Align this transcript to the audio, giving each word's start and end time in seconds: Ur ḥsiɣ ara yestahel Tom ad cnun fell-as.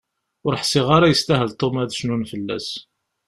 Ur 0.45 0.53
ḥsiɣ 0.61 0.87
ara 0.95 1.11
yestahel 1.11 1.51
Tom 1.51 1.75
ad 1.81 1.91
cnun 1.97 2.23
fell-as. 2.31 2.67